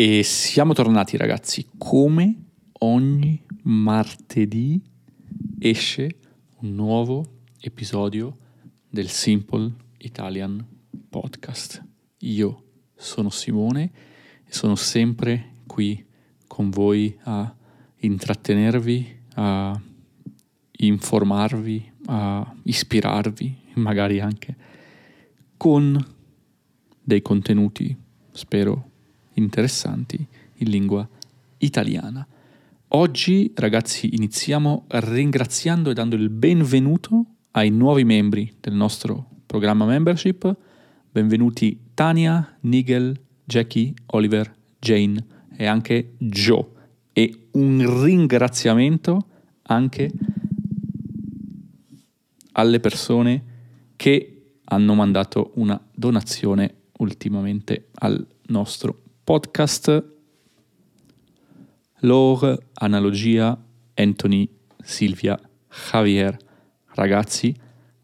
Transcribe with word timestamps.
E 0.00 0.22
siamo 0.22 0.74
tornati 0.74 1.16
ragazzi, 1.16 1.70
come 1.76 2.44
ogni 2.78 3.42
martedì 3.62 4.80
esce 5.58 6.20
un 6.60 6.76
nuovo 6.76 7.40
episodio 7.58 8.38
del 8.88 9.08
Simple 9.08 9.74
Italian 9.96 10.64
Podcast. 11.08 11.84
Io 12.18 12.62
sono 12.94 13.28
Simone 13.28 13.90
e 14.44 14.52
sono 14.54 14.76
sempre 14.76 15.54
qui 15.66 16.06
con 16.46 16.70
voi 16.70 17.18
a 17.24 17.52
intrattenervi, 17.96 19.20
a 19.34 19.82
informarvi, 20.70 21.92
a 22.04 22.54
ispirarvi, 22.62 23.62
magari 23.74 24.20
anche 24.20 24.56
con 25.56 26.00
dei 27.02 27.20
contenuti, 27.20 27.96
spero, 28.30 28.87
interessanti 29.38 30.26
in 30.56 30.68
lingua 30.68 31.08
italiana. 31.58 32.26
Oggi, 32.88 33.52
ragazzi, 33.54 34.14
iniziamo 34.14 34.84
ringraziando 34.88 35.90
e 35.90 35.94
dando 35.94 36.16
il 36.16 36.30
benvenuto 36.30 37.24
ai 37.52 37.70
nuovi 37.70 38.04
membri 38.04 38.52
del 38.60 38.74
nostro 38.74 39.28
programma 39.46 39.84
membership. 39.84 40.56
Benvenuti 41.10 41.78
Tania, 41.94 42.56
Nigel, 42.60 43.18
Jackie, 43.44 43.92
Oliver, 44.06 44.54
Jane 44.78 45.24
e 45.56 45.66
anche 45.66 46.14
Joe. 46.18 46.66
E 47.12 47.48
un 47.52 48.02
ringraziamento 48.04 49.26
anche 49.62 50.10
alle 52.52 52.80
persone 52.80 53.44
che 53.96 54.60
hanno 54.64 54.94
mandato 54.94 55.52
una 55.54 55.80
donazione 55.94 56.74
ultimamente 56.98 57.88
al 57.94 58.26
nostro 58.48 59.02
podcast. 59.28 60.04
Lor, 61.98 62.58
Analogia, 62.72 63.62
Anthony, 63.92 64.48
Silvia, 64.82 65.38
Javier. 65.68 66.34
Ragazzi, 66.94 67.54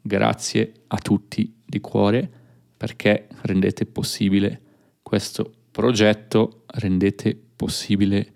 grazie 0.02 0.72
a 0.88 0.98
tutti 0.98 1.50
di 1.64 1.80
cuore 1.80 2.30
perché 2.76 3.28
rendete 3.40 3.86
possibile 3.86 4.60
questo 5.00 5.50
progetto, 5.70 6.64
rendete 6.66 7.34
possibile 7.56 8.32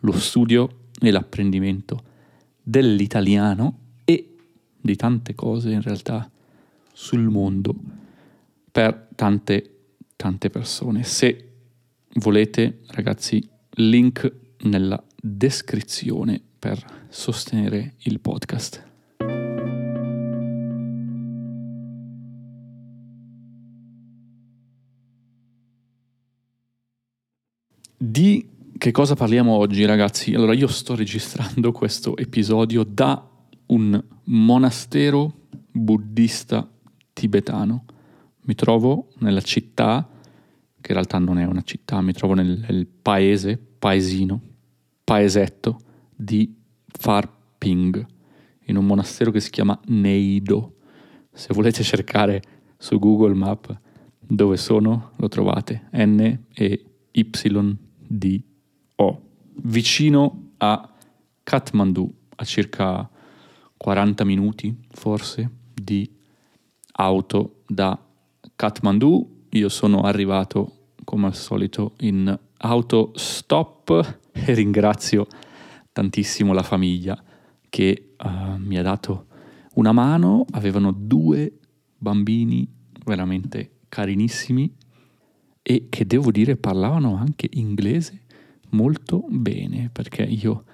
lo 0.00 0.12
studio 0.12 0.88
e 1.00 1.10
l'apprendimento 1.10 2.02
dell'italiano 2.62 3.78
e 4.04 4.36
di 4.78 4.94
tante 4.94 5.34
cose 5.34 5.70
in 5.70 5.80
realtà 5.80 6.30
sul 6.92 7.22
mondo 7.30 7.74
per 8.70 9.08
tante 9.14 9.70
tante 10.16 10.50
persone. 10.50 11.02
Se 11.02 11.46
volete, 12.16 12.80
ragazzi, 12.88 13.46
link 13.76 14.32
nella 14.62 15.02
descrizione 15.20 16.40
per 16.58 16.84
sostenere 17.08 17.94
il 18.04 18.20
podcast. 18.20 18.84
Di 27.98 28.48
che 28.76 28.90
cosa 28.90 29.14
parliamo 29.14 29.52
oggi, 29.52 29.84
ragazzi? 29.84 30.34
Allora, 30.34 30.52
io 30.52 30.66
sto 30.66 30.94
registrando 30.94 31.72
questo 31.72 32.16
episodio 32.16 32.84
da 32.84 33.26
un 33.66 34.02
monastero 34.24 35.44
buddista 35.70 36.68
tibetano 37.12 37.84
mi 38.46 38.54
trovo 38.54 39.08
nella 39.18 39.40
città, 39.40 40.08
che 40.86 40.92
in 40.92 40.98
realtà 40.98 41.18
non 41.18 41.40
è 41.40 41.44
una 41.44 41.62
città, 41.62 42.00
mi 42.00 42.12
trovo 42.12 42.34
nel, 42.34 42.64
nel 42.68 42.86
paese, 42.86 43.58
paesino, 43.58 44.40
paesetto 45.02 45.80
di 46.14 46.54
Farping, 46.86 48.06
in 48.66 48.76
un 48.76 48.86
monastero 48.86 49.32
che 49.32 49.40
si 49.40 49.50
chiama 49.50 49.78
Neido. 49.86 50.76
Se 51.32 51.52
volete 51.52 51.82
cercare 51.82 52.40
su 52.78 53.00
Google 53.00 53.34
Map 53.34 53.76
dove 54.20 54.56
sono, 54.56 55.10
lo 55.16 55.26
trovate, 55.26 55.88
N 55.92 56.44
e 56.54 56.84
Y 57.10 57.78
D 58.06 58.42
O, 58.94 59.22
vicino 59.62 60.50
a 60.58 60.88
Kathmandu, 61.42 62.14
a 62.36 62.44
circa 62.44 63.10
40 63.76 64.24
minuti 64.24 64.72
forse 64.90 65.50
di 65.74 66.08
auto 66.92 67.62
da 67.66 67.98
Kathmandu, 68.54 69.46
io 69.50 69.68
sono 69.68 70.02
arrivato 70.02 70.76
come 71.06 71.26
al 71.26 71.34
solito 71.36 71.94
in 72.00 72.36
autostop 72.58 74.18
e 74.32 74.54
ringrazio 74.54 75.28
tantissimo 75.92 76.52
la 76.52 76.64
famiglia 76.64 77.22
che 77.70 78.14
uh, 78.18 78.58
mi 78.58 78.76
ha 78.76 78.82
dato 78.82 79.26
una 79.74 79.92
mano, 79.92 80.44
avevano 80.50 80.90
due 80.92 81.58
bambini 81.96 82.68
veramente 83.04 83.76
carinissimi 83.88 84.74
e 85.62 85.86
che 85.88 86.06
devo 86.06 86.30
dire 86.32 86.56
parlavano 86.56 87.16
anche 87.16 87.48
inglese 87.52 88.22
molto 88.70 89.24
bene 89.28 89.90
perché 89.92 90.22
io 90.22 90.64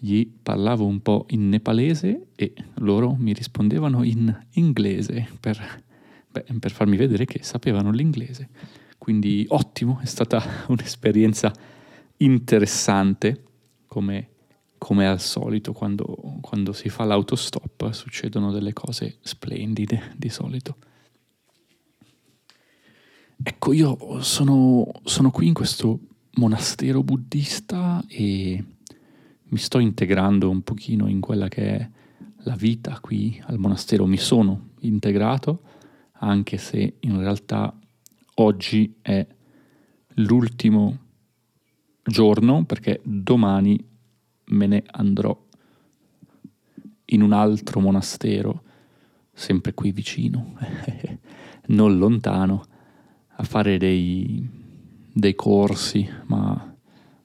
gli 0.00 0.26
parlavo 0.42 0.84
un 0.84 1.00
po' 1.00 1.26
in 1.30 1.48
nepalese 1.48 2.28
e 2.34 2.52
loro 2.76 3.14
mi 3.18 3.32
rispondevano 3.32 4.02
in 4.02 4.36
inglese 4.54 5.28
per 5.38 5.84
Beh, 6.36 6.44
per 6.58 6.70
farmi 6.70 6.98
vedere 6.98 7.24
che 7.24 7.42
sapevano 7.42 7.90
l'inglese. 7.90 8.48
Quindi 9.06 9.46
ottimo, 9.50 10.00
è 10.02 10.04
stata 10.04 10.42
un'esperienza 10.66 11.52
interessante, 12.16 13.44
come, 13.86 14.30
come 14.78 15.06
al 15.06 15.20
solito 15.20 15.72
quando, 15.72 16.40
quando 16.40 16.72
si 16.72 16.88
fa 16.88 17.04
l'autostop 17.04 17.92
succedono 17.92 18.50
delle 18.50 18.72
cose 18.72 19.18
splendide 19.20 20.12
di 20.16 20.28
solito. 20.28 20.76
Ecco, 23.40 23.72
io 23.72 24.20
sono, 24.22 24.90
sono 25.04 25.30
qui 25.30 25.46
in 25.46 25.54
questo 25.54 26.00
monastero 26.32 27.04
buddista 27.04 28.04
e 28.08 28.64
mi 29.40 29.58
sto 29.58 29.78
integrando 29.78 30.50
un 30.50 30.62
pochino 30.62 31.06
in 31.06 31.20
quella 31.20 31.46
che 31.46 31.76
è 31.76 31.90
la 32.38 32.56
vita 32.56 32.98
qui 32.98 33.40
al 33.46 33.58
monastero. 33.58 34.04
Mi 34.04 34.18
sono 34.18 34.70
integrato 34.80 35.62
anche 36.18 36.58
se 36.58 36.96
in 36.98 37.20
realtà 37.20 37.72
oggi 38.38 38.96
è 39.02 39.26
l'ultimo 40.14 40.98
giorno 42.02 42.64
perché 42.64 43.00
domani 43.02 43.82
me 44.46 44.66
ne 44.66 44.82
andrò 44.86 45.44
in 47.06 47.22
un 47.22 47.32
altro 47.32 47.80
monastero, 47.80 48.62
sempre 49.32 49.74
qui 49.74 49.92
vicino, 49.92 50.54
non 51.66 51.98
lontano, 51.98 52.64
a 53.38 53.42
fare 53.44 53.78
dei, 53.78 54.48
dei 55.12 55.34
corsi, 55.34 56.08
ma 56.26 56.74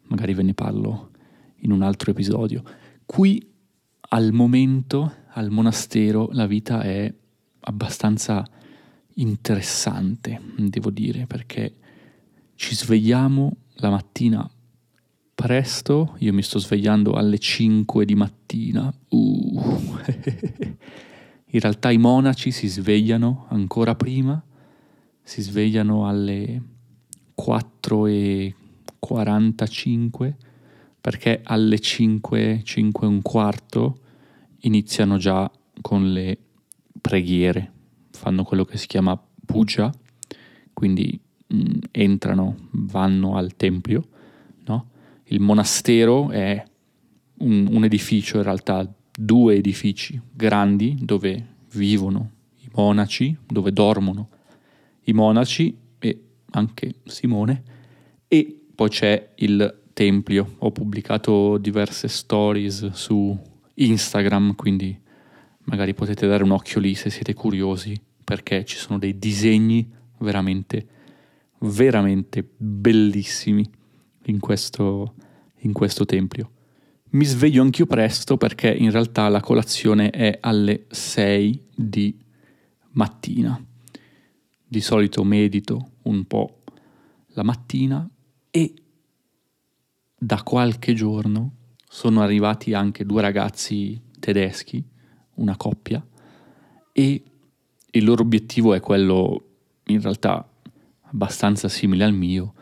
magari 0.03 0.33
ve 0.33 0.43
ne 0.43 0.53
parlo 0.53 1.11
in 1.57 1.71
un 1.71 1.81
altro 1.81 2.11
episodio. 2.11 2.63
Qui 3.05 3.49
al 4.09 4.31
momento, 4.33 5.13
al 5.29 5.49
monastero, 5.49 6.29
la 6.33 6.45
vita 6.45 6.81
è 6.81 7.13
abbastanza 7.61 8.45
interessante, 9.15 10.39
devo 10.57 10.89
dire, 10.89 11.25
perché 11.25 11.75
ci 12.55 12.75
svegliamo 12.75 13.55
la 13.75 13.89
mattina 13.89 14.49
presto, 15.33 16.15
io 16.19 16.33
mi 16.33 16.43
sto 16.43 16.59
svegliando 16.59 17.13
alle 17.13 17.39
5 17.39 18.05
di 18.05 18.15
mattina. 18.15 18.93
Uh. 19.09 19.99
In 21.53 21.59
realtà 21.59 21.89
i 21.91 21.97
monaci 21.97 22.51
si 22.51 22.67
svegliano 22.67 23.47
ancora 23.49 23.95
prima, 23.95 24.41
si 25.21 25.41
svegliano 25.41 26.07
alle 26.07 26.61
4 27.33 28.05
e 28.05 28.55
45 28.99 30.37
perché 31.01 31.41
alle 31.43 31.79
5, 31.79 32.61
5 32.63 33.05
e 33.05 33.09
un 33.09 33.21
quarto 33.21 33.99
iniziano 34.59 35.17
già 35.17 35.51
con 35.81 36.13
le 36.13 36.37
preghiere 37.01 37.71
fanno 38.21 38.43
quello 38.43 38.65
che 38.65 38.77
si 38.77 38.85
chiama 38.85 39.19
puja, 39.47 39.91
quindi 40.73 41.19
mh, 41.47 41.55
mm, 41.55 41.79
entrano, 41.89 42.55
vanno 42.69 43.35
al 43.35 43.55
tempio. 43.55 44.07
No? 44.65 44.89
Il 45.23 45.39
monastero 45.39 46.29
è 46.29 46.63
un, 47.39 47.67
un 47.71 47.83
edificio, 47.83 48.37
in 48.37 48.43
realtà 48.43 48.87
due 49.11 49.55
edifici 49.55 50.21
grandi 50.31 50.97
dove 51.01 51.47
vivono 51.73 52.29
i 52.59 52.69
monaci, 52.75 53.35
dove 53.47 53.73
dormono 53.73 54.29
i 55.05 55.13
monaci 55.13 55.75
e 55.97 56.23
anche 56.51 56.93
Simone, 57.05 57.63
e 58.27 58.65
poi 58.75 58.89
c'è 58.89 59.31
il 59.37 59.79
tempio. 59.93 60.57
Ho 60.59 60.71
pubblicato 60.71 61.57
diverse 61.57 62.07
stories 62.07 62.91
su 62.91 63.35
Instagram, 63.73 64.53
quindi 64.53 64.95
magari 65.63 65.95
potete 65.95 66.27
dare 66.27 66.43
un 66.43 66.51
occhio 66.51 66.79
lì 66.79 66.93
se 66.93 67.09
siete 67.09 67.33
curiosi 67.33 67.99
perché 68.23 68.65
ci 68.65 68.77
sono 68.77 68.97
dei 68.97 69.17
disegni 69.17 69.89
veramente, 70.19 70.87
veramente 71.59 72.47
bellissimi 72.57 73.67
in 74.25 74.39
questo, 74.39 75.15
in 75.59 75.73
questo 75.73 76.05
tempio. 76.05 76.51
Mi 77.11 77.25
sveglio 77.25 77.61
anch'io 77.61 77.85
presto 77.85 78.37
perché 78.37 78.71
in 78.71 78.91
realtà 78.91 79.27
la 79.27 79.41
colazione 79.41 80.09
è 80.11 80.37
alle 80.39 80.85
6 80.89 81.65
di 81.75 82.17
mattina. 82.91 83.61
Di 84.65 84.79
solito 84.79 85.23
medito 85.23 85.91
un 86.03 86.25
po' 86.25 86.61
la 87.33 87.43
mattina 87.43 88.09
e 88.49 88.73
da 90.17 90.41
qualche 90.43 90.93
giorno 90.93 91.55
sono 91.87 92.21
arrivati 92.21 92.73
anche 92.73 93.05
due 93.05 93.21
ragazzi 93.21 94.01
tedeschi, 94.17 94.81
una 95.35 95.57
coppia, 95.57 96.05
e 96.93 97.23
il 97.91 98.03
loro 98.03 98.23
obiettivo 98.23 98.73
è 98.73 98.79
quello 98.79 99.45
in 99.85 100.01
realtà 100.01 100.47
abbastanza 101.01 101.67
simile 101.67 102.03
al 102.03 102.13
mio, 102.13 102.53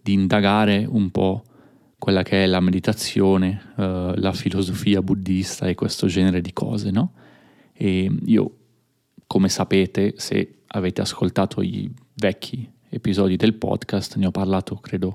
di 0.00 0.12
indagare 0.12 0.84
un 0.88 1.10
po' 1.10 1.44
quella 1.98 2.22
che 2.22 2.42
è 2.42 2.46
la 2.46 2.60
meditazione, 2.60 3.72
uh, 3.76 4.12
la 4.16 4.32
filosofia 4.32 5.02
buddista 5.02 5.66
e 5.66 5.74
questo 5.74 6.08
genere 6.08 6.40
di 6.40 6.52
cose, 6.52 6.90
no? 6.90 7.12
E 7.72 8.10
io, 8.24 8.56
come 9.26 9.48
sapete, 9.48 10.14
se 10.16 10.62
avete 10.66 11.00
ascoltato 11.00 11.62
i 11.62 11.88
vecchi 12.14 12.68
episodi 12.88 13.36
del 13.36 13.54
podcast, 13.54 14.16
ne 14.16 14.26
ho 14.26 14.30
parlato 14.32 14.76
credo 14.76 15.14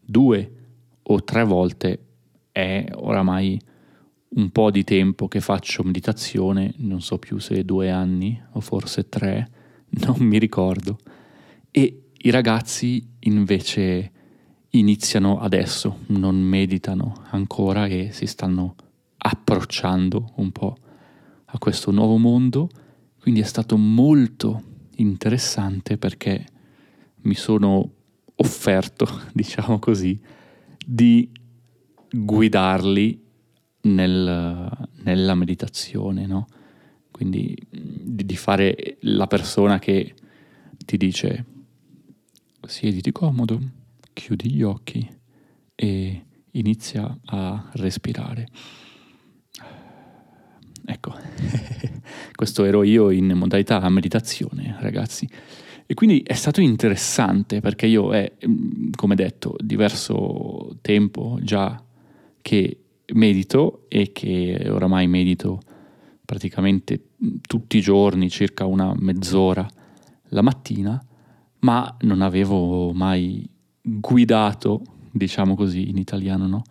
due 0.00 0.52
o 1.02 1.22
tre 1.22 1.44
volte, 1.44 2.06
è 2.50 2.86
oramai 2.94 3.60
un 4.32 4.50
po' 4.50 4.70
di 4.70 4.84
tempo 4.84 5.26
che 5.28 5.40
faccio 5.40 5.82
meditazione, 5.82 6.74
non 6.78 7.00
so 7.00 7.18
più 7.18 7.38
se 7.38 7.64
due 7.64 7.90
anni 7.90 8.40
o 8.52 8.60
forse 8.60 9.08
tre, 9.08 9.50
non 10.06 10.16
mi 10.18 10.38
ricordo. 10.38 10.98
E 11.70 12.10
i 12.12 12.30
ragazzi 12.30 13.04
invece 13.20 14.12
iniziano 14.70 15.40
adesso, 15.40 16.00
non 16.08 16.36
meditano 16.36 17.24
ancora 17.30 17.86
e 17.86 18.10
si 18.12 18.26
stanno 18.26 18.74
approcciando 19.16 20.32
un 20.36 20.52
po' 20.52 20.76
a 21.46 21.58
questo 21.58 21.90
nuovo 21.90 22.16
mondo, 22.16 22.68
quindi 23.20 23.40
è 23.40 23.44
stato 23.44 23.76
molto 23.76 24.62
interessante 24.96 25.98
perché 25.98 26.46
mi 27.22 27.34
sono 27.34 27.90
offerto, 28.36 29.06
diciamo 29.32 29.78
così, 29.78 30.18
di 30.86 31.28
guidarli 32.12 33.28
nel, 33.82 34.88
nella 35.02 35.34
meditazione, 35.34 36.26
no? 36.26 36.46
Quindi 37.10 37.56
di, 37.68 38.24
di 38.24 38.36
fare 38.36 38.96
la 39.00 39.26
persona 39.26 39.78
che 39.78 40.14
ti 40.84 40.96
dice 40.96 41.44
siediti 42.66 43.12
comodo, 43.12 43.60
chiudi 44.12 44.50
gli 44.50 44.62
occhi 44.62 45.08
e 45.74 46.24
inizia 46.52 47.18
a 47.26 47.70
respirare. 47.74 48.48
Ecco, 50.84 51.14
questo 52.34 52.64
ero 52.64 52.82
io 52.82 53.10
in 53.10 53.32
modalità 53.32 53.86
meditazione, 53.88 54.76
ragazzi. 54.80 55.28
E 55.86 55.94
quindi 55.94 56.22
è 56.24 56.34
stato 56.34 56.60
interessante 56.60 57.60
perché 57.60 57.86
io 57.86 58.12
è, 58.12 58.32
come 58.94 59.14
detto, 59.14 59.56
diverso 59.58 60.76
tempo 60.80 61.38
già 61.42 61.82
che 62.40 62.78
medito 63.14 63.86
e 63.88 64.12
che 64.12 64.66
oramai 64.68 65.06
medito 65.06 65.60
praticamente 66.24 67.08
tutti 67.46 67.78
i 67.78 67.80
giorni, 67.80 68.30
circa 68.30 68.64
una 68.66 68.92
mezz'ora 68.96 69.66
la 70.30 70.42
mattina, 70.42 71.02
ma 71.60 71.96
non 72.00 72.22
avevo 72.22 72.92
mai 72.92 73.48
guidato, 73.82 74.82
diciamo 75.10 75.54
così 75.54 75.88
in 75.88 75.96
italiano, 75.96 76.46
no? 76.46 76.62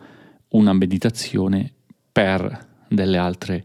una 0.50 0.72
meditazione 0.72 1.72
per 2.10 2.68
delle 2.88 3.18
altre 3.18 3.64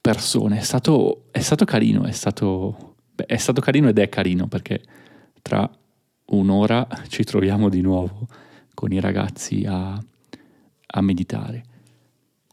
persone. 0.00 0.58
È 0.58 0.62
stato, 0.62 1.26
è 1.30 1.40
stato 1.40 1.64
carino, 1.64 2.04
è 2.04 2.12
stato, 2.12 2.96
beh, 3.14 3.26
è 3.26 3.36
stato 3.36 3.60
carino 3.60 3.88
ed 3.88 3.98
è 3.98 4.08
carino 4.08 4.48
perché 4.48 4.82
tra 5.42 5.70
un'ora 6.26 6.86
ci 7.08 7.22
troviamo 7.24 7.68
di 7.68 7.80
nuovo 7.80 8.26
con 8.72 8.92
i 8.92 9.00
ragazzi 9.00 9.64
a, 9.66 9.92
a 9.92 11.00
meditare. 11.00 11.62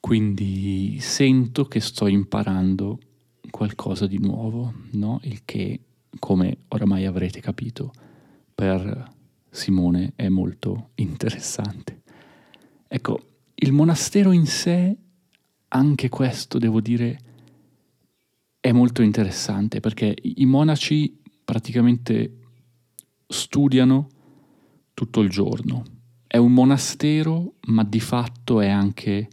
Quindi 0.01 0.99
sento 0.99 1.65
che 1.65 1.79
sto 1.79 2.07
imparando 2.07 2.99
qualcosa 3.51 4.07
di 4.07 4.17
nuovo, 4.17 4.73
no? 4.93 5.19
Il 5.23 5.43
che, 5.45 5.79
come 6.19 6.57
oramai 6.69 7.05
avrete 7.05 7.39
capito, 7.39 7.93
per 8.53 9.09
Simone 9.49 10.13
è 10.15 10.27
molto 10.27 10.89
interessante. 10.95 12.01
Ecco, 12.87 13.19
il 13.53 13.71
monastero 13.71 14.31
in 14.31 14.47
sé, 14.47 14.97
anche 15.69 16.09
questo 16.09 16.57
devo 16.57 16.81
dire, 16.81 17.19
è 18.59 18.71
molto 18.71 19.03
interessante 19.03 19.79
perché 19.79 20.15
i 20.19 20.45
monaci 20.45 21.21
praticamente 21.45 22.37
studiano 23.27 24.07
tutto 24.93 25.21
il 25.21 25.29
giorno. 25.29 25.83
È 26.25 26.37
un 26.37 26.53
monastero, 26.53 27.53
ma 27.67 27.83
di 27.83 27.99
fatto 27.99 28.61
è 28.61 28.67
anche 28.67 29.29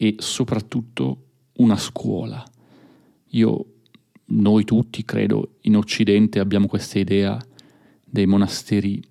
e 0.00 0.14
soprattutto 0.18 1.24
una 1.54 1.76
scuola. 1.76 2.40
Io, 3.30 3.64
noi 4.26 4.62
tutti, 4.62 5.04
credo, 5.04 5.56
in 5.62 5.76
Occidente 5.76 6.38
abbiamo 6.38 6.68
questa 6.68 7.00
idea 7.00 7.36
dei 8.04 8.24
monasteri 8.24 9.02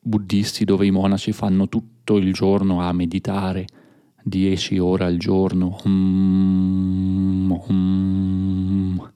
buddisti 0.00 0.64
dove 0.64 0.86
i 0.86 0.90
monaci 0.90 1.32
fanno 1.32 1.68
tutto 1.68 2.16
il 2.16 2.32
giorno 2.32 2.80
a 2.80 2.90
meditare, 2.94 3.66
10 4.22 4.78
ore 4.78 5.04
al 5.04 5.18
giorno, 5.18 5.76
hum, 5.84 7.62
hum, 7.68 9.12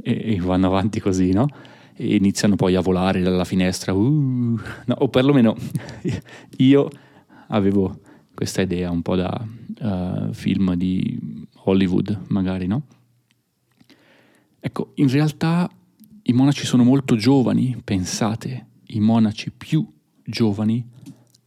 e, 0.00 0.34
e, 0.34 0.40
vanno 0.40 0.68
avanti 0.68 1.00
così, 1.00 1.32
no? 1.32 1.48
E 1.96 2.14
iniziano 2.14 2.54
poi 2.54 2.76
a 2.76 2.80
volare 2.80 3.20
dalla 3.20 3.44
finestra, 3.44 3.92
uh, 3.92 3.98
no, 4.84 4.94
o 4.96 5.08
perlomeno 5.08 5.56
io 6.58 6.88
avevo 7.48 7.98
questa 8.34 8.62
idea 8.62 8.90
un 8.90 9.02
po' 9.02 9.16
da 9.16 9.46
uh, 9.80 10.32
film 10.32 10.74
di 10.74 11.46
Hollywood, 11.64 12.24
magari, 12.28 12.66
no? 12.66 12.82
Ecco, 14.60 14.92
in 14.96 15.08
realtà 15.08 15.70
i 16.22 16.32
monaci 16.32 16.64
sono 16.64 16.84
molto 16.84 17.16
giovani, 17.16 17.80
pensate, 17.82 18.66
i 18.86 19.00
monaci 19.00 19.50
più 19.50 19.86
giovani 20.24 20.86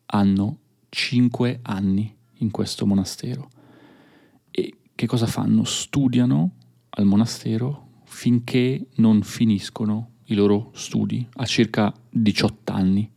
hanno 0.08 0.60
5 0.90 1.60
anni 1.64 2.14
in 2.40 2.52
questo 2.52 2.86
monastero. 2.86 3.50
E 4.52 4.78
che 4.94 5.08
cosa 5.08 5.28
fanno? 5.28 5.64
Studiano 5.64 6.52
al 6.90 7.06
monastero 7.06 8.02
finché 8.04 8.88
non 8.96 9.22
finiscono 9.24 10.12
i 10.26 10.36
loro 10.36 10.72
studi, 10.74 11.26
a 11.34 11.46
circa 11.46 11.94
18 12.10 12.72
anni. 12.72 13.12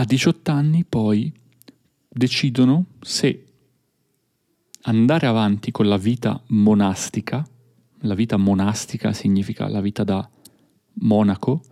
A 0.00 0.04
18 0.04 0.52
anni 0.52 0.84
poi 0.84 1.32
decidono 2.08 2.84
se 3.00 3.44
andare 4.82 5.26
avanti 5.26 5.72
con 5.72 5.88
la 5.88 5.96
vita 5.96 6.40
monastica, 6.50 7.44
la 8.02 8.14
vita 8.14 8.36
monastica 8.36 9.12
significa 9.12 9.66
la 9.66 9.80
vita 9.80 10.04
da 10.04 10.30
monaco, 11.00 11.62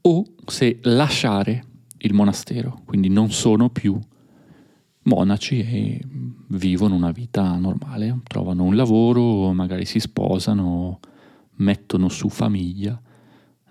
o 0.00 0.24
se 0.46 0.78
lasciare 0.84 1.64
il 1.98 2.14
monastero, 2.14 2.80
quindi 2.86 3.10
non 3.10 3.30
sono 3.30 3.68
più 3.68 4.00
monaci 5.02 5.60
e 5.60 6.00
vivono 6.48 6.94
una 6.94 7.10
vita 7.10 7.54
normale, 7.56 8.18
trovano 8.28 8.62
un 8.62 8.76
lavoro, 8.76 9.52
magari 9.52 9.84
si 9.84 10.00
sposano, 10.00 11.00
mettono 11.56 12.08
su 12.08 12.30
famiglia, 12.30 12.98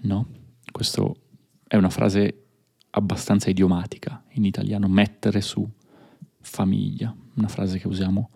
no? 0.01 0.27
Questa 0.71 1.03
è 1.67 1.77
una 1.77 1.89
frase 1.89 2.35
abbastanza 2.91 3.50
idiomatica 3.50 4.24
in 4.31 4.45
italiano, 4.45 4.88
mettere 4.88 5.41
su 5.41 5.67
famiglia, 6.39 7.15
una 7.36 7.48
frase 7.48 7.79
che 7.79 7.88
usiamo 7.88 8.29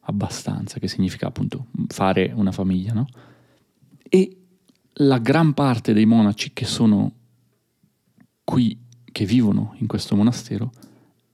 abbastanza, 0.00 0.78
che 0.78 0.88
significa 0.88 1.26
appunto 1.26 1.66
fare 1.88 2.32
una 2.34 2.52
famiglia, 2.52 2.92
no? 2.94 3.06
E 4.08 4.36
la 5.00 5.18
gran 5.18 5.52
parte 5.52 5.92
dei 5.92 6.06
monaci 6.06 6.52
che 6.52 6.64
sono 6.64 7.12
qui, 8.44 8.78
che 9.04 9.24
vivono 9.24 9.74
in 9.78 9.86
questo 9.86 10.16
monastero, 10.16 10.72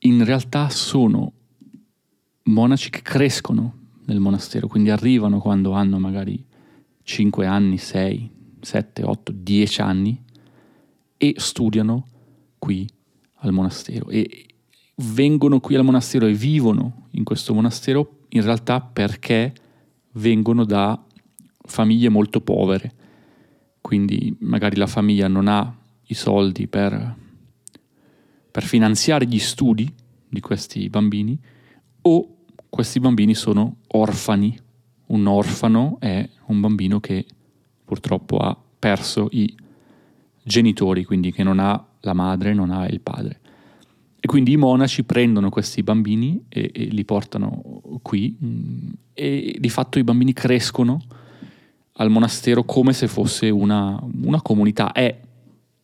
in 0.00 0.25
realtà 0.25 0.69
sono 0.69 1.33
monaci 2.45 2.90
che 2.90 3.02
crescono 3.02 3.83
nel 4.07 4.19
monastero, 4.19 4.66
quindi 4.66 4.90
arrivano 4.90 5.38
quando 5.38 5.73
hanno 5.73 5.99
magari 5.99 6.45
5 7.04 7.47
anni, 7.47 7.78
6, 7.78 8.31
7, 8.61 9.02
8, 9.02 9.33
10 9.33 9.81
anni 9.81 10.23
e 11.16 11.35
studiano 11.37 12.07
qui 12.64 12.88
al 13.40 13.52
monastero 13.52 14.09
e 14.09 14.47
vengono 14.94 15.61
qui 15.61 15.75
al 15.75 15.85
monastero 15.85 16.25
e 16.25 16.33
vivono 16.33 17.09
in 17.11 17.23
questo 17.23 17.52
monastero 17.52 18.21
in 18.30 18.40
realtà 18.40 18.80
perché 18.80 19.52
vengono 20.12 20.64
da 20.64 20.99
famiglie 21.66 22.09
molto 22.09 22.40
povere. 22.40 22.94
Quindi 23.83 24.35
magari 24.40 24.76
la 24.76 24.87
famiglia 24.87 25.28
non 25.28 25.47
ha 25.47 25.76
i 26.04 26.14
soldi 26.14 26.66
per, 26.66 27.14
per 28.50 28.62
finanziare 28.62 29.26
gli 29.26 29.38
studi 29.38 29.92
di 30.26 30.40
questi 30.40 30.88
bambini 30.88 31.38
o 32.00 32.37
questi 32.71 32.99
bambini 32.99 33.35
sono 33.35 33.76
orfani. 33.88 34.59
Un 35.09 35.26
orfano 35.26 35.99
è 36.00 36.26
un 36.47 36.61
bambino 36.61 36.99
che 36.99 37.26
purtroppo 37.85 38.38
ha 38.38 38.56
perso 38.78 39.28
i 39.33 39.54
genitori, 40.45 41.05
quindi 41.05 41.33
che 41.33 41.43
non 41.43 41.59
ha 41.59 41.85
la 42.01 42.13
madre, 42.13 42.55
non 42.55 42.71
ha 42.71 42.87
il 42.87 43.01
padre. 43.01 43.41
E 44.21 44.27
quindi 44.27 44.53
i 44.53 44.57
monaci 44.57 45.05
prendono 45.05 45.51
questi 45.51 45.83
bambini 45.83 46.45
e, 46.49 46.71
e 46.73 46.85
li 46.85 47.05
portano 47.05 47.83
qui 48.01 48.37
mm, 48.43 48.91
e 49.13 49.57
di 49.59 49.69
fatto 49.69 49.99
i 49.99 50.05
bambini 50.05 50.33
crescono 50.33 51.03
al 51.97 52.11
monastero 52.11 52.65
come 52.65 52.93
se 52.93 53.07
fosse 53.07 53.51
una, 53.51 54.03
una 54.23 54.41
comunità, 54.43 54.93
è 54.93 55.21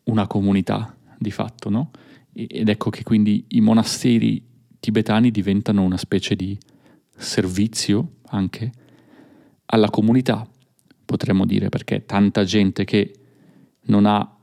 una 0.04 0.26
comunità 0.26 0.96
di 1.18 1.30
fatto, 1.30 1.68
no? 1.68 1.90
Ed 2.32 2.68
ecco 2.68 2.90
che 2.90 3.02
quindi 3.02 3.44
i 3.48 3.60
monasteri 3.60 4.42
tibetani 4.80 5.30
diventano 5.30 5.82
una 5.82 5.96
specie 5.96 6.34
di 6.34 6.58
servizio 7.16 8.14
anche 8.28 8.72
alla 9.66 9.90
comunità, 9.90 10.48
potremmo 11.04 11.44
dire, 11.44 11.68
perché 11.68 12.06
tanta 12.06 12.44
gente 12.44 12.84
che 12.84 13.14
non 13.82 14.06
ha 14.06 14.36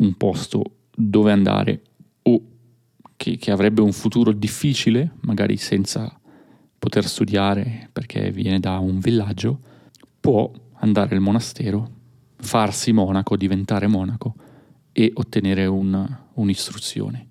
un 0.00 0.14
posto 0.14 0.76
dove 0.94 1.32
andare 1.32 1.82
o 2.22 2.42
che, 3.16 3.36
che 3.36 3.50
avrebbe 3.50 3.80
un 3.80 3.92
futuro 3.92 4.32
difficile, 4.32 5.12
magari 5.20 5.56
senza 5.56 6.20
poter 6.78 7.06
studiare 7.06 7.88
perché 7.92 8.30
viene 8.30 8.58
da 8.60 8.78
un 8.78 8.98
villaggio, 8.98 9.60
può 10.18 10.50
andare 10.80 11.14
al 11.14 11.20
monastero, 11.20 11.98
farsi 12.36 12.92
monaco, 12.92 13.36
diventare 13.36 13.86
monaco 13.86 14.34
e 14.92 15.10
ottenere 15.14 15.66
un, 15.66 16.18
un'istruzione. 16.34 17.28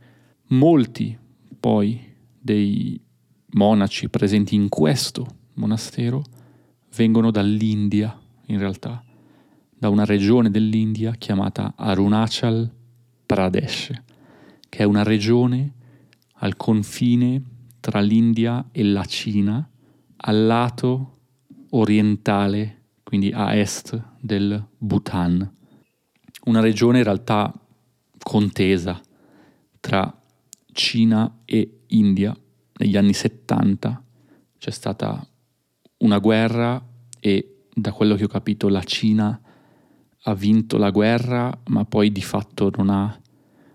Molti 0.50 1.18
poi 1.60 2.00
dei 2.40 3.00
monaci 3.52 4.10
presenti 4.10 4.56
in 4.56 4.70
questo 4.70 5.26
monastero 5.56 6.24
vengono 6.96 7.32
dall'India, 7.32 8.18
in 8.46 8.60
realtà, 8.60 9.04
da 9.80 9.88
una 9.88 10.04
regione 10.04 10.52
dell'India 10.52 11.14
chiamata 11.14 11.74
Arunachal 11.78 12.70
Pradesh, 13.26 13.92
che 14.68 14.80
è 14.80 14.84
una 14.84 15.04
regione 15.04 15.74
al 16.42 16.58
confine 16.58 17.42
tra 17.80 18.02
l'India 18.02 18.68
e 18.74 18.84
la 18.84 19.06
Cina, 19.06 19.68
al 20.18 20.46
lato 20.46 21.20
orientale, 21.70 22.82
quindi 23.04 23.32
a 23.32 23.56
est 23.56 24.18
del 24.20 24.62
Bhutan. 24.78 25.50
Una 26.44 26.60
regione 26.60 26.98
in 26.98 27.06
realtà 27.06 27.54
contesa 28.22 29.00
tra 29.80 30.22
Cina 30.74 31.40
e 31.46 31.84
India 31.88 32.38
negli 32.80 32.98
anni 32.98 33.14
70 33.14 34.04
c'è 34.58 34.72
stata 34.72 35.26
una 36.00 36.18
guerra 36.20 36.86
e 37.18 37.62
da 37.74 37.94
quello 37.94 38.16
che 38.16 38.26
ho 38.26 38.28
capito 38.28 38.68
la 38.68 38.84
Cina 38.84 39.42
ha 40.24 40.34
vinto 40.34 40.78
la 40.78 40.90
guerra 40.90 41.58
ma 41.68 41.86
poi 41.86 42.12
di 42.12 42.22
fatto 42.22 42.72
non 42.76 42.90
ha 42.90 43.20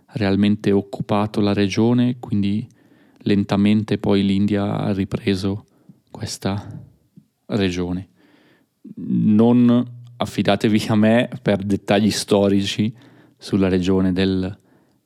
realmente 0.07 0.71
occupato 0.71 1.41
la 1.41 1.53
regione 1.53 2.17
quindi 2.21 2.67
lentamente 3.25 3.99
poi 3.99 4.25
l'India 4.25 4.79
ha 4.79 4.93
ripreso 4.93 5.65
questa 6.11 6.67
regione. 7.47 8.09
Non 8.97 10.03
affidatevi 10.17 10.85
a 10.89 10.95
me 10.95 11.29
per 11.43 11.63
dettagli 11.63 12.11
storici 12.11 12.95
sulla 13.37 13.69
regione 13.69 14.13
del 14.13 14.59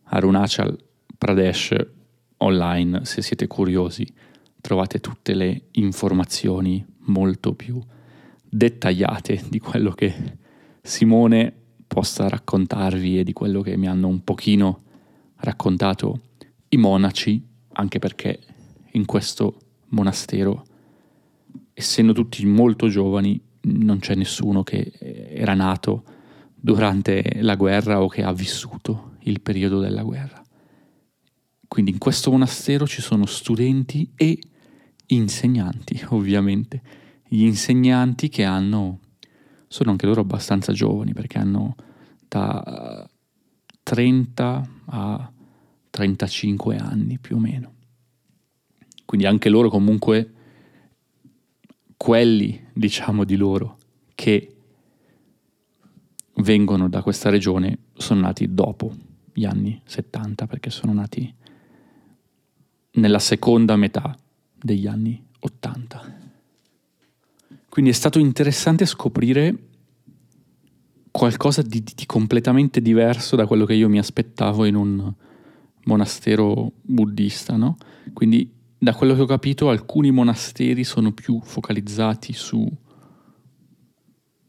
Arunachal 0.05 0.77
Pradesh 1.17 1.75
online, 2.39 3.05
se 3.05 3.23
siete 3.23 3.47
curiosi, 3.47 4.07
trovate 4.61 5.01
tutte 5.01 5.35
le 5.35 5.63
informazioni 5.73 6.85
molto 7.07 7.55
più 7.55 7.81
dettagliate 8.51 9.45
di 9.49 9.59
quello 9.59 9.91
che 9.93 10.15
Simone 10.89 11.53
possa 11.87 12.31
raccontarvi 12.31 13.19
e 13.19 13.23
di 13.23 13.35
quello 13.35 13.61
che 13.61 13.77
mi 13.77 13.87
hanno 13.87 14.09
un 14.09 14.25
pochino 14.25 14.85
raccontato 15.37 16.21
i 16.71 16.79
monaci, 16.79 17.47
anche 17.75 17.99
perché 17.99 18.41
in 18.93 19.05
questo 19.05 19.59
monastero, 19.89 20.65
essendo 21.75 22.15
tutti 22.15 22.45
molto 22.47 22.89
giovani, 22.89 23.39
non 23.61 23.99
c'è 23.99 24.15
nessuno 24.15 24.63
che 24.63 24.91
era 25.31 25.53
nato 25.53 26.05
durante 26.55 27.37
la 27.43 27.55
guerra 27.55 28.03
o 28.03 28.09
che 28.09 28.23
ha 28.23 28.33
vissuto 28.33 29.17
il 29.25 29.43
periodo 29.43 29.81
della 29.81 30.03
guerra. 30.03 30.43
Quindi 31.69 31.91
in 31.91 31.99
questo 31.99 32.31
monastero 32.31 32.87
ci 32.87 33.03
sono 33.03 33.27
studenti 33.27 34.11
e 34.17 34.39
insegnanti, 35.09 36.01
ovviamente. 36.09 36.81
Gli 37.29 37.43
insegnanti 37.43 38.31
che 38.31 38.45
hanno, 38.45 39.01
sono 39.69 39.91
anche 39.91 40.07
loro 40.07 40.23
abbastanza 40.23 40.73
giovani 40.73 41.13
perché 41.13 41.39
hanno 41.39 41.77
da 42.27 43.09
30 43.83 44.69
a 44.87 45.33
35 45.91 46.77
anni 46.77 47.19
più 47.19 47.37
o 47.37 47.39
meno. 47.39 47.75
Quindi 49.05 49.27
anche 49.27 49.49
loro 49.49 49.69
comunque, 49.71 50.33
quelli 51.97 52.67
diciamo 52.73 53.25
di 53.25 53.37
loro 53.37 53.79
che 54.15 54.55
vengono 56.37 56.89
da 56.89 57.03
questa 57.03 57.31
regione 57.31 57.79
sono 57.95 58.21
nati 58.21 58.53
dopo 58.53 58.95
gli 59.33 59.45
anni 59.45 59.81
70 59.85 60.47
perché 60.47 60.71
sono 60.71 60.93
nati 60.93 61.35
nella 62.93 63.19
seconda 63.19 63.77
metà 63.77 64.17
degli 64.53 64.87
anni 64.87 65.25
80. 65.41 65.78
Quindi 67.69 67.91
è 67.91 67.95
stato 67.95 68.19
interessante 68.19 68.87
scoprire 68.87 69.57
qualcosa 71.11 71.63
di, 71.63 71.83
di, 71.83 72.07
completamente 72.07 72.81
diverso 72.81 73.37
da 73.37 73.47
quello 73.47 73.65
che 73.65 73.75
io 73.75 73.89
mi 73.89 73.99
aspettavo 73.99 74.65
in 74.65 74.75
un 74.75 75.13
monastero 75.85 76.73
buddista, 76.83 77.57
no? 77.57 77.77
Quindi 78.13 78.51
da 78.79 78.95
quello 78.95 79.15
che 79.15 79.23
ho 79.23 79.27
capito 79.27 79.69
alcuni 79.69 80.11
monasteri 80.11 80.85
sono 80.85 81.13
più 81.13 81.41
focalizzati 81.43 82.33
su 82.33 82.67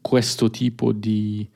questo 0.00 0.50
tipo 0.50 0.92
di 0.92 1.48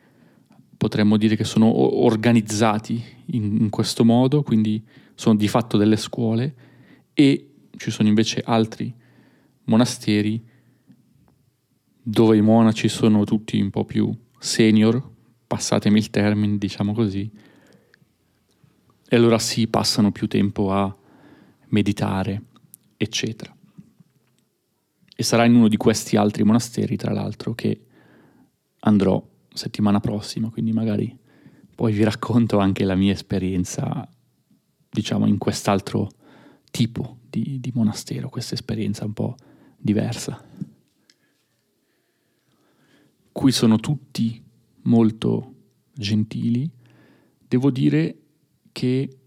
potremmo 0.76 1.16
dire 1.16 1.36
che 1.36 1.44
sono 1.44 1.66
organizzati 2.04 3.02
in, 3.26 3.56
in 3.60 3.70
questo 3.70 4.04
modo, 4.04 4.42
quindi 4.42 4.84
sono 5.14 5.36
di 5.36 5.48
fatto 5.48 5.76
delle 5.76 5.96
scuole 5.96 6.54
e 7.14 7.52
ci 7.76 7.90
sono 7.90 8.08
invece 8.08 8.42
altri 8.44 8.92
monasteri 9.64 10.42
dove 12.06 12.36
i 12.36 12.42
monaci 12.42 12.88
sono 12.88 13.24
tutti 13.24 13.58
un 13.58 13.70
po' 13.70 13.86
più 13.86 14.14
senior, 14.38 15.02
passatemi 15.46 15.98
il 15.98 16.10
termine, 16.10 16.58
diciamo 16.58 16.92
così, 16.92 17.30
e 19.08 19.16
allora 19.16 19.38
sì, 19.38 19.66
passano 19.68 20.12
più 20.12 20.28
tempo 20.28 20.70
a 20.70 20.94
meditare, 21.68 22.42
eccetera. 22.98 23.56
E 25.16 25.22
sarà 25.22 25.46
in 25.46 25.54
uno 25.54 25.68
di 25.68 25.78
questi 25.78 26.16
altri 26.16 26.42
monasteri, 26.44 26.96
tra 26.96 27.12
l'altro, 27.12 27.54
che 27.54 27.86
andrò 28.80 29.26
settimana 29.52 30.00
prossima, 30.00 30.50
quindi 30.50 30.72
magari 30.72 31.16
poi 31.74 31.92
vi 31.92 32.04
racconto 32.04 32.58
anche 32.58 32.84
la 32.84 32.96
mia 32.96 33.12
esperienza, 33.12 34.06
diciamo, 34.90 35.26
in 35.26 35.38
quest'altro 35.38 36.10
tipo 36.70 37.20
di, 37.30 37.60
di 37.60 37.70
monastero, 37.74 38.28
questa 38.28 38.54
esperienza 38.54 39.06
un 39.06 39.12
po' 39.14 39.36
diversa. 39.78 40.42
Qui 43.34 43.50
sono 43.50 43.78
tutti 43.78 44.40
molto 44.82 45.54
gentili. 45.92 46.70
Devo 47.48 47.72
dire 47.72 48.16
che 48.70 49.18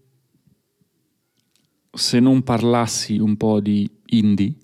se 1.92 2.18
non 2.18 2.42
parlassi 2.42 3.18
un 3.18 3.36
po' 3.36 3.60
di 3.60 3.88
indie 4.06 4.54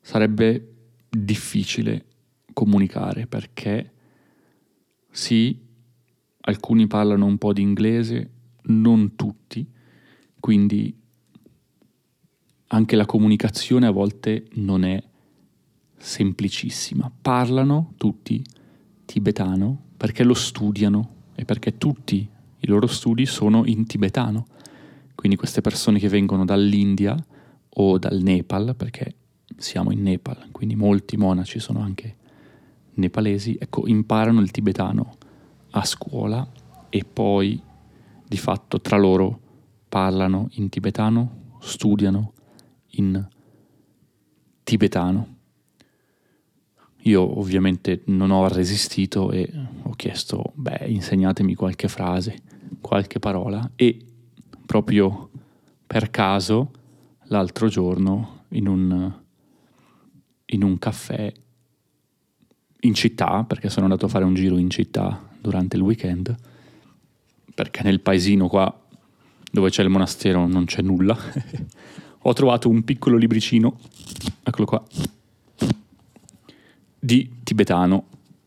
sarebbe 0.00 0.88
difficile 1.08 2.06
comunicare 2.52 3.28
perché 3.28 3.92
sì, 5.12 5.56
alcuni 6.40 6.88
parlano 6.88 7.24
un 7.24 7.38
po' 7.38 7.52
di 7.52 7.62
inglese, 7.62 8.30
non 8.62 9.14
tutti, 9.14 9.64
quindi 10.40 10.92
anche 12.66 12.96
la 12.96 13.06
comunicazione 13.06 13.86
a 13.86 13.92
volte 13.92 14.48
non 14.54 14.84
è 14.84 15.00
semplicissima. 15.96 17.12
Parlano 17.22 17.92
tutti 17.96 18.56
tibetano 19.08 19.84
perché 19.96 20.22
lo 20.22 20.34
studiano 20.34 21.14
e 21.34 21.46
perché 21.46 21.78
tutti 21.78 22.28
i 22.58 22.66
loro 22.66 22.86
studi 22.86 23.24
sono 23.24 23.64
in 23.64 23.86
tibetano. 23.86 24.44
Quindi 25.14 25.38
queste 25.38 25.62
persone 25.62 25.98
che 25.98 26.10
vengono 26.10 26.44
dall'India 26.44 27.16
o 27.70 27.98
dal 27.98 28.20
Nepal, 28.20 28.76
perché 28.76 29.14
siamo 29.56 29.92
in 29.92 30.02
Nepal, 30.02 30.48
quindi 30.52 30.76
molti 30.76 31.16
monaci 31.16 31.58
sono 31.58 31.80
anche 31.80 32.16
nepalesi, 32.94 33.56
ecco, 33.58 33.86
imparano 33.86 34.40
il 34.40 34.50
tibetano 34.50 35.16
a 35.70 35.84
scuola 35.84 36.46
e 36.90 37.04
poi 37.04 37.60
di 38.26 38.36
fatto 38.36 38.80
tra 38.80 38.98
loro 38.98 39.40
parlano 39.88 40.48
in 40.52 40.68
tibetano, 40.68 41.56
studiano 41.60 42.32
in 42.92 43.26
tibetano. 44.62 45.36
Io 47.08 47.38
ovviamente 47.38 48.02
non 48.06 48.30
ho 48.30 48.46
resistito 48.48 49.32
e 49.32 49.50
ho 49.82 49.92
chiesto, 49.92 50.52
beh, 50.54 50.84
insegnatemi 50.88 51.54
qualche 51.54 51.88
frase, 51.88 52.42
qualche 52.82 53.18
parola. 53.18 53.70
E 53.76 54.04
proprio 54.66 55.30
per 55.86 56.10
caso 56.10 56.70
l'altro 57.28 57.68
giorno 57.68 58.44
in 58.50 58.68
un, 58.68 59.10
in 60.44 60.62
un 60.62 60.78
caffè 60.78 61.32
in 62.80 62.94
città, 62.94 63.42
perché 63.44 63.70
sono 63.70 63.86
andato 63.86 64.04
a 64.04 64.10
fare 64.10 64.26
un 64.26 64.34
giro 64.34 64.58
in 64.58 64.68
città 64.68 65.30
durante 65.40 65.76
il 65.76 65.82
weekend, 65.82 66.34
perché 67.54 67.82
nel 67.84 68.00
paesino 68.00 68.48
qua 68.48 68.82
dove 69.50 69.70
c'è 69.70 69.82
il 69.82 69.88
monastero 69.88 70.46
non 70.46 70.66
c'è 70.66 70.82
nulla, 70.82 71.16
ho 72.20 72.32
trovato 72.34 72.68
un 72.68 72.84
piccolo 72.84 73.16
libricino, 73.16 73.78
eccolo 74.42 74.66
qua, 74.66 74.84
di 76.98 77.30
tibetano, 77.42 78.06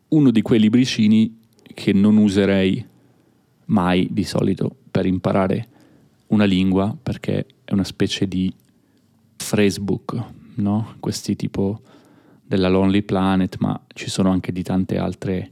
uno 0.09 0.31
di 0.31 0.41
quei 0.41 0.59
libricini 0.59 1.39
che 1.73 1.93
non 1.93 2.17
userei 2.17 2.85
mai 3.65 4.07
di 4.11 4.23
solito 4.23 4.75
per 4.91 5.05
imparare 5.05 5.67
una 6.27 6.43
lingua 6.45 6.95
perché 7.01 7.45
è 7.63 7.73
una 7.73 7.83
specie 7.83 8.27
di 8.27 8.53
phrasebook, 9.37 10.23
no? 10.55 10.95
Questi 10.99 11.35
tipo 11.35 11.81
della 12.43 12.69
Lonely 12.69 13.01
Planet, 13.03 13.57
ma 13.59 13.79
ci 13.93 14.09
sono 14.09 14.29
anche 14.29 14.51
di 14.51 14.63
tante 14.63 14.97
altre 14.97 15.49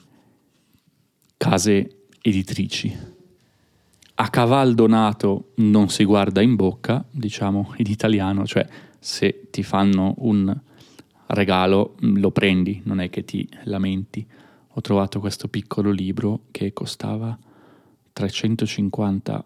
case 1.38 2.08
editrici. 2.22 2.96
A 4.15 4.29
caval 4.29 4.75
donato 4.75 5.51
non 5.56 5.88
si 5.88 6.03
guarda 6.03 6.41
in 6.41 6.56
bocca, 6.56 7.06
diciamo 7.10 7.74
in 7.77 7.89
italiano, 7.89 8.46
cioè 8.46 8.68
se 9.00 9.48
ti 9.50 9.63
fanno 9.63 10.15
un 10.18 10.53
regalo 11.30 11.96
lo 12.00 12.32
prendi, 12.32 12.82
non 12.86 13.00
è 13.00 13.10
che 13.10 13.24
ti 13.24 13.48
lamenti. 13.64 14.26
Ho 14.74 14.82
trovato 14.82 15.20
questo 15.20 15.48
piccolo 15.48 15.92
libro 15.92 16.42
che 16.52 16.74
costava 16.74 17.38
350 18.14 19.46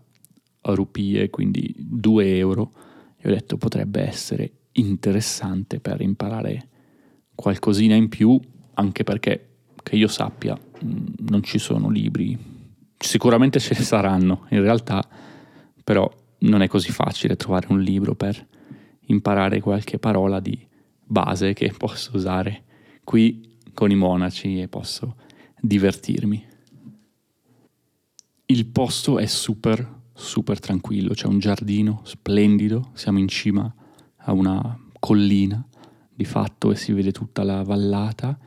rupie, 0.62 1.30
quindi 1.30 1.74
2 1.78 2.38
euro, 2.38 2.72
e 3.18 3.30
ho 3.30 3.34
detto 3.34 3.58
potrebbe 3.58 4.02
essere 4.02 4.52
interessante 4.74 5.80
per 5.80 6.02
imparare 6.02 6.68
qualcosina 7.36 7.96
in 7.96 8.10
più, 8.10 8.40
anche 8.76 9.04
perché 9.04 9.48
che 9.84 9.96
io 9.96 10.08
sappia 10.08 10.58
mm, 10.58 11.06
non 11.30 11.44
ci 11.44 11.58
sono 11.58 11.90
libri, 11.90 12.38
sicuramente 12.98 13.60
ce 13.60 13.76
ne 13.78 13.84
saranno 13.84 14.46
in 14.50 14.62
realtà, 14.62 15.06
però 15.84 16.10
non 16.40 16.62
è 16.62 16.68
così 16.68 16.92
facile 16.92 17.36
trovare 17.36 17.68
un 17.70 17.82
libro 17.82 18.16
per 18.16 18.48
imparare 19.08 19.60
qualche 19.60 20.00
parola 20.00 20.40
di 20.40 20.72
base 21.14 21.54
che 21.54 21.72
posso 21.78 22.16
usare 22.16 22.64
qui 23.04 23.58
con 23.74 23.92
i 23.92 23.96
monaci 23.96 24.60
e 24.60 24.68
posso 24.68 25.16
divertirmi. 25.62 26.46
Il 28.48 28.66
posto 28.66 29.20
è 29.20 29.28
super, 29.28 30.02
super 30.12 30.60
tranquillo, 30.60 31.14
c'è 31.14 31.28
un 31.28 31.40
giardino 31.40 32.02
splendido, 32.04 32.90
siamo 32.94 33.20
in 33.20 33.28
cima 33.28 33.74
a 34.26 34.34
una 34.34 34.78
collina 35.00 35.66
di 36.14 36.26
fatto 36.26 36.72
e 36.72 36.76
si 36.76 36.92
vede 36.92 37.12
tutta 37.12 37.44
la 37.44 37.62
vallata 37.62 38.38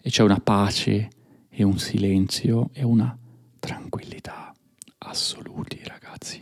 e 0.00 0.10
c'è 0.10 0.22
una 0.22 0.40
pace 0.40 1.08
e 1.48 1.62
un 1.62 1.78
silenzio 1.78 2.70
e 2.72 2.82
una 2.82 3.16
tranquillità 3.58 4.52
assoluti 4.98 5.80
ragazzi, 5.84 6.40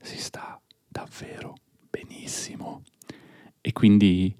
si 0.00 0.18
sta 0.18 0.60
davvero 0.86 1.54
benissimo 1.90 2.82
e 3.60 3.72
quindi 3.72 4.34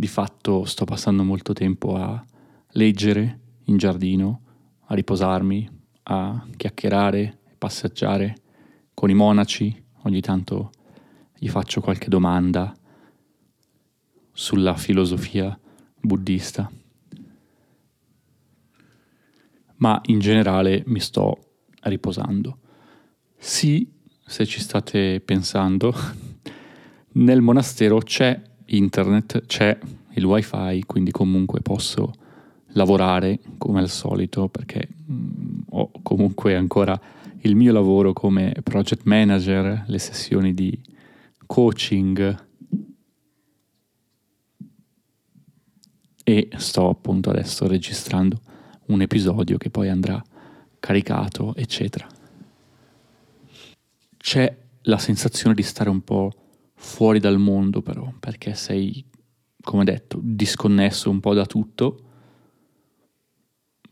di 0.00 0.06
fatto 0.06 0.64
sto 0.64 0.86
passando 0.86 1.22
molto 1.24 1.52
tempo 1.52 1.94
a 1.94 2.24
leggere 2.70 3.40
in 3.64 3.76
giardino, 3.76 4.40
a 4.86 4.94
riposarmi, 4.94 5.68
a 6.04 6.46
chiacchierare, 6.56 7.38
passeggiare 7.58 8.34
con 8.94 9.10
i 9.10 9.14
monaci, 9.14 9.84
ogni 10.04 10.22
tanto 10.22 10.70
gli 11.36 11.50
faccio 11.50 11.82
qualche 11.82 12.08
domanda 12.08 12.74
sulla 14.32 14.74
filosofia 14.74 15.60
buddista. 16.00 16.72
Ma 19.76 20.00
in 20.06 20.18
generale 20.18 20.82
mi 20.86 21.00
sto 21.00 21.58
riposando. 21.82 22.58
Sì, 23.36 23.86
se 24.24 24.46
ci 24.46 24.60
state 24.60 25.20
pensando, 25.20 25.92
nel 27.12 27.42
monastero 27.42 27.98
c'è 27.98 28.48
internet, 28.76 29.46
c'è 29.46 29.78
il 30.14 30.24
wifi, 30.24 30.84
quindi 30.86 31.10
comunque 31.10 31.60
posso 31.60 32.12
lavorare 32.74 33.40
come 33.58 33.80
al 33.80 33.88
solito 33.88 34.48
perché 34.48 34.88
mm, 35.10 35.60
ho 35.70 35.90
comunque 36.02 36.54
ancora 36.54 36.98
il 37.42 37.56
mio 37.56 37.72
lavoro 37.72 38.12
come 38.12 38.54
project 38.62 39.02
manager, 39.04 39.84
le 39.86 39.98
sessioni 39.98 40.54
di 40.54 40.78
coaching 41.46 42.48
e 46.22 46.48
sto 46.56 46.88
appunto 46.88 47.30
adesso 47.30 47.66
registrando 47.66 48.40
un 48.86 49.00
episodio 49.00 49.56
che 49.56 49.70
poi 49.70 49.88
andrà 49.88 50.22
caricato, 50.78 51.54
eccetera. 51.56 52.06
C'è 54.16 54.56
la 54.82 54.98
sensazione 54.98 55.54
di 55.54 55.62
stare 55.62 55.88
un 55.90 56.02
po' 56.02 56.32
fuori 56.82 57.20
dal 57.20 57.38
mondo 57.38 57.82
però, 57.82 58.10
perché 58.18 58.54
sei, 58.54 59.04
come 59.62 59.84
detto, 59.84 60.18
disconnesso 60.22 61.10
un 61.10 61.20
po' 61.20 61.34
da 61.34 61.44
tutto, 61.44 62.00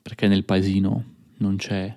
perché 0.00 0.26
nel 0.26 0.44
paesino 0.44 1.04
non 1.36 1.56
c'è 1.56 1.94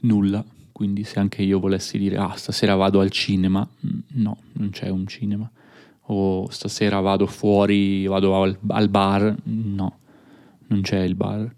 nulla, 0.00 0.44
quindi 0.72 1.04
se 1.04 1.20
anche 1.20 1.42
io 1.42 1.60
volessi 1.60 1.96
dire 1.96 2.16
ah 2.16 2.34
stasera 2.34 2.74
vado 2.74 2.98
al 3.00 3.10
cinema, 3.10 3.66
mm, 3.66 3.98
no, 4.14 4.38
non 4.54 4.70
c'è 4.70 4.88
un 4.88 5.06
cinema, 5.06 5.48
o 6.06 6.50
stasera 6.50 6.98
vado 6.98 7.28
fuori, 7.28 8.04
vado 8.06 8.42
al, 8.42 8.58
al 8.66 8.88
bar, 8.88 9.36
no, 9.44 9.98
non 10.66 10.80
c'è 10.80 11.02
il 11.02 11.14
bar, 11.14 11.54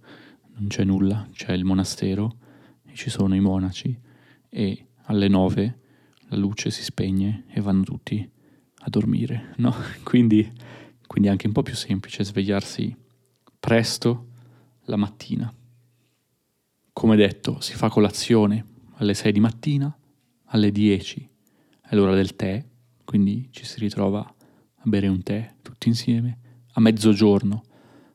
non 0.57 0.69
c'è 0.69 0.85
nulla, 0.85 1.27
c'è 1.33 1.53
il 1.53 1.65
monastero 1.65 2.37
e 2.85 2.95
ci 2.95 3.09
sono 3.09 3.35
i 3.35 3.41
monaci 3.41 3.99
e 4.51 4.87
alle 5.05 5.29
nove 5.29 5.79
la 6.29 6.37
luce 6.37 6.71
si 6.71 6.83
spegne 6.83 7.45
e 7.49 7.63
vanno 7.63 7.83
tutti 7.83 8.33
a 8.85 8.91
dormire, 8.91 9.55
no? 9.57 9.75
Quindi, 10.03 10.51
quindi 11.07 11.29
è 11.29 11.31
anche 11.31 11.47
un 11.47 11.53
po' 11.53 11.63
più 11.63 11.75
semplice 11.75 12.25
svegliarsi 12.25 12.95
presto 13.61 14.29
la 14.85 14.97
mattina. 14.97 15.53
Come 16.93 17.17
detto, 17.17 17.61
si 17.61 17.75
fa 17.75 17.89
colazione 17.89 18.65
alle 18.97 19.15
6 19.15 19.33
di 19.33 19.41
mattina, 19.41 19.97
alle 20.47 20.71
10 20.71 21.29
è 21.83 21.95
l'ora 21.95 22.15
del 22.15 22.37
tè, 22.37 22.65
quindi 23.05 23.49
ci 23.51 23.65
si 23.65 23.79
ritrova 23.81 24.21
a 24.21 24.83
bere 24.85 25.09
un 25.09 25.23
tè 25.23 25.55
tutti 25.63 25.89
insieme. 25.89 26.39
A 26.73 26.81
mezzogiorno 26.81 27.63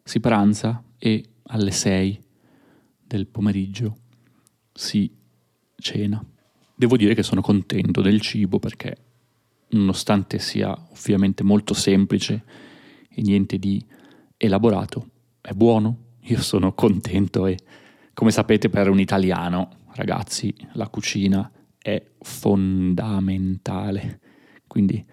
si 0.03 0.19
pranza 0.19 0.84
e 0.97 1.23
alle 1.43 1.71
6 1.71 2.23
del 3.05 3.27
pomeriggio 3.27 3.97
si 4.73 5.12
cena. 5.75 6.23
Devo 6.75 6.97
dire 6.97 7.13
che 7.13 7.23
sono 7.23 7.41
contento 7.41 8.01
del 8.01 8.21
cibo 8.21 8.60
perché 8.60 9.09
nonostante 9.69 10.39
sia 10.39 10.75
ovviamente 10.91 11.43
molto 11.43 11.73
semplice 11.73 12.43
e 13.10 13.21
niente 13.21 13.58
di 13.58 13.84
elaborato, 14.38 15.10
è 15.41 15.51
buono, 15.51 16.08
io 16.21 16.41
sono 16.41 16.73
contento 16.73 17.45
e 17.45 17.58
come 18.13 18.32
sapete 18.32 18.69
per 18.69 18.89
un 18.89 18.99
italiano, 18.99 19.69
ragazzi, 19.93 20.53
la 20.73 20.89
cucina 20.89 21.49
è 21.77 22.03
fondamentale, 22.19 24.19
quindi 24.67 25.03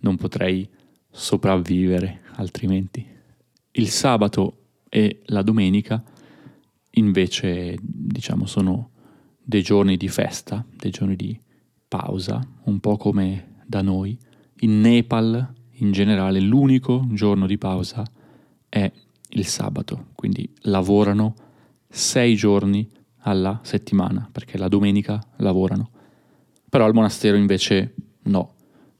non 0.00 0.16
potrei 0.16 0.68
sopravvivere 1.10 2.22
altrimenti. 2.34 3.06
Il 3.72 3.88
sabato 3.88 4.56
e 4.88 5.22
la 5.26 5.42
domenica 5.42 6.02
invece 6.92 7.76
diciamo 7.80 8.46
sono 8.46 8.90
dei 9.42 9.62
giorni 9.62 9.96
di 9.96 10.08
festa, 10.08 10.64
dei 10.76 10.90
giorni 10.90 11.16
di 11.16 11.38
pausa, 11.88 12.46
un 12.64 12.80
po' 12.80 12.96
come 12.96 13.49
da 13.70 13.82
noi, 13.82 14.18
in 14.62 14.80
Nepal 14.80 15.54
in 15.74 15.92
generale 15.92 16.40
l'unico 16.40 17.06
giorno 17.12 17.46
di 17.46 17.56
pausa 17.56 18.04
è 18.68 18.90
il 19.28 19.46
sabato, 19.46 20.08
quindi 20.16 20.52
lavorano 20.62 21.34
sei 21.88 22.34
giorni 22.34 22.86
alla 23.20 23.60
settimana, 23.62 24.28
perché 24.30 24.58
la 24.58 24.66
domenica 24.66 25.24
lavorano. 25.36 25.90
Però 26.68 26.84
al 26.84 26.94
monastero 26.94 27.36
invece 27.36 27.94
no, 28.24 28.54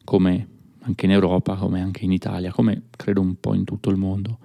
come 0.04 0.48
anche 0.83 1.04
in 1.04 1.11
Europa, 1.11 1.56
come 1.56 1.80
anche 1.80 2.04
in 2.04 2.12
Italia, 2.12 2.52
come 2.52 2.85
credo 2.92 3.20
un 3.20 3.38
po' 3.40 3.54
in 3.54 3.64
tutto 3.64 3.90
il 3.90 3.96
mondo. 3.96 4.38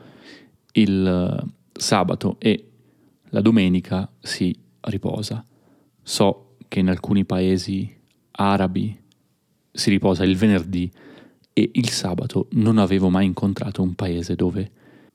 Il 0.71 1.05
eh, 1.05 1.51
sabato 1.71 2.37
e 2.39 2.71
la 3.29 3.41
domenica 3.41 4.09
si 4.19 4.57
riposa. 4.81 5.45
So 6.01 6.55
che 6.67 6.79
in 6.79 6.89
alcuni 6.89 7.25
paesi 7.25 7.95
arabi 8.31 9.03
si 9.75 9.89
riposa 9.89 10.23
il 10.23 10.37
venerdì 10.37 10.89
e 11.53 11.69
il 11.73 11.89
sabato 11.89 12.47
non 12.51 12.77
avevo 12.77 13.09
mai 13.09 13.25
incontrato 13.25 13.81
un 13.81 13.93
paese 13.93 14.35
dove 14.35 14.71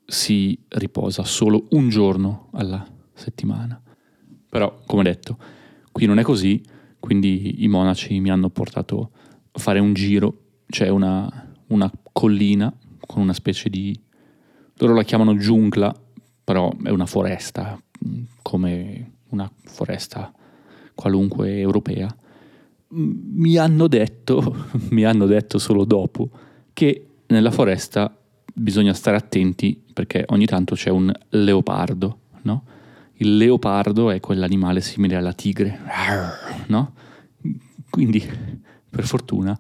si 0.07 0.59
riposa 0.69 1.25
solo 1.25 1.67
un 1.71 1.89
giorno 1.89 2.49
alla 2.53 2.87
settimana. 3.15 3.81
Però, 4.49 4.83
come 4.87 5.03
detto, 5.03 5.39
qui 5.93 6.07
non 6.07 6.19
è 6.19 6.23
così, 6.23 6.63
quindi 6.99 7.63
i 7.63 7.69
monaci 7.69 8.19
mi 8.21 8.31
hanno 8.31 8.51
portato 8.51 9.11
a 9.53 9.59
fare 9.59 9.79
un 9.79 9.95
giro, 9.95 10.43
c'è 10.67 10.89
una, 10.89 11.53
una 11.69 11.91
collina 12.13 12.73
con 13.01 13.23
una 13.23 13.33
specie 13.33 13.69
di... 13.69 13.99
loro 14.75 14.95
la 14.95 15.03
chiamano 15.03 15.37
giungla, 15.37 15.95
però 16.45 16.73
è 16.83 16.91
una 16.91 17.07
foresta, 17.07 17.81
come 18.43 19.13
una 19.29 19.51
foresta 19.65 20.33
qualunque 20.95 21.59
europea. 21.59 22.15
Mi 22.93 23.57
hanno 23.57 23.87
detto, 23.87 24.67
mi 24.91 25.05
hanno 25.05 25.27
detto 25.27 25.59
solo 25.59 25.85
dopo, 25.85 26.31
che 26.73 27.07
nella 27.27 27.51
foresta 27.51 28.15
bisogna 28.53 28.93
stare 28.93 29.17
attenti 29.17 29.81
perché 29.93 30.25
ogni 30.29 30.47
tanto 30.47 30.75
c'è 30.75 30.91
un 30.91 31.13
leopardo, 31.31 32.19
no? 32.43 32.65
Il 33.15 33.37
leopardo 33.37 34.11
è 34.11 34.19
quell'animale 34.19 34.81
simile 34.81 35.17
alla 35.17 35.33
tigre, 35.33 35.79
no? 36.69 36.95
Quindi, 37.91 38.27
per 38.89 39.05
fortuna, 39.05 39.59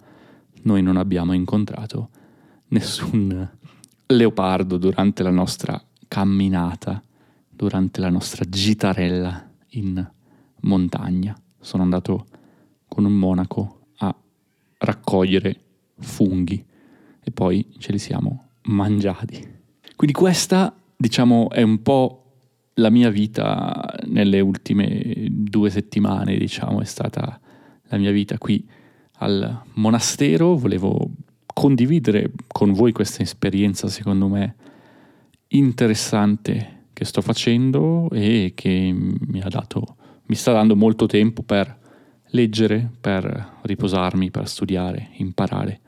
noi 0.62 0.82
non 0.82 0.96
abbiamo 0.96 1.32
incontrato 1.32 2.08
nessun 2.68 3.48
leopardo 4.06 4.76
durante 4.76 5.22
la 5.22 5.30
nostra 5.30 5.80
camminata, 6.08 7.02
durante 7.48 8.00
la 8.00 8.08
nostra 8.08 8.44
gitarella 8.48 9.48
in 9.70 10.10
montagna. 10.60 11.38
Sono 11.60 11.82
andato 11.82 12.26
con 12.90 13.04
un 13.04 13.12
monaco 13.12 13.86
a 13.98 14.14
raccogliere 14.78 15.60
funghi 15.98 16.62
e 17.22 17.30
poi 17.30 17.66
ce 17.78 17.92
li 17.92 17.98
siamo 17.98 18.48
mangiati. 18.64 19.58
Quindi 19.94 20.16
questa, 20.16 20.74
diciamo, 20.96 21.50
è 21.50 21.62
un 21.62 21.80
po' 21.82 22.24
la 22.74 22.90
mia 22.90 23.10
vita 23.10 23.94
nelle 24.06 24.40
ultime 24.40 25.28
due 25.30 25.70
settimane, 25.70 26.36
diciamo, 26.36 26.80
è 26.80 26.84
stata 26.84 27.40
la 27.84 27.98
mia 27.98 28.10
vita 28.10 28.36
qui 28.38 28.66
al 29.18 29.62
monastero. 29.74 30.56
Volevo 30.56 31.10
condividere 31.46 32.32
con 32.48 32.72
voi 32.72 32.92
questa 32.92 33.22
esperienza, 33.22 33.86
secondo 33.88 34.26
me, 34.26 34.56
interessante 35.48 36.86
che 36.92 37.04
sto 37.04 37.20
facendo 37.20 38.08
e 38.10 38.52
che 38.54 38.94
mi 38.94 39.40
ha 39.40 39.48
dato, 39.48 39.96
mi 40.26 40.34
sta 40.34 40.52
dando 40.52 40.74
molto 40.74 41.06
tempo 41.06 41.42
per 41.42 41.79
leggere, 42.30 42.90
per 43.00 43.58
riposarmi, 43.62 44.30
per 44.30 44.48
studiare, 44.48 45.10
imparare, 45.14 45.80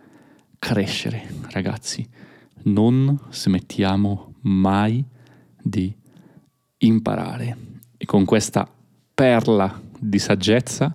crescere, 0.59 1.27
ragazzi. 1.51 2.07
Non 2.65 3.19
smettiamo 3.31 4.35
mai 4.43 5.05
di 5.61 5.95
imparare. 6.79 7.57
E 7.97 8.05
con 8.05 8.25
questa 8.25 8.69
perla 9.15 9.81
di 9.99 10.19
saggezza 10.19 10.95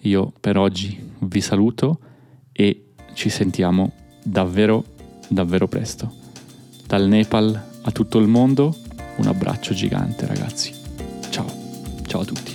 io 0.00 0.32
per 0.38 0.56
oggi 0.56 1.12
vi 1.20 1.40
saluto 1.40 1.98
e 2.52 2.92
ci 3.14 3.30
sentiamo 3.30 3.92
davvero, 4.22 4.84
davvero 5.28 5.66
presto. 5.66 6.12
Dal 6.86 7.08
Nepal 7.08 7.70
a 7.82 7.90
tutto 7.90 8.18
il 8.18 8.28
mondo, 8.28 8.76
un 9.16 9.26
abbraccio 9.26 9.74
gigante 9.74 10.26
ragazzi. 10.26 10.72
Ciao, 11.30 11.46
ciao 12.06 12.20
a 12.20 12.24
tutti. 12.24 12.53